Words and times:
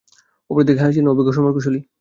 অপরদিকে 0.49 0.79
খালিদ 0.79 0.93
ছিলেন 0.95 1.11
অভিজ্ঞ 1.11 1.29
সমরকুশলী। 1.37 1.79